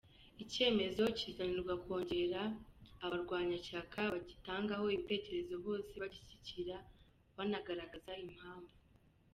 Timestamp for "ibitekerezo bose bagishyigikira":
4.95-6.75